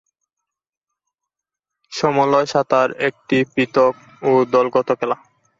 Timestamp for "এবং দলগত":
4.21-4.89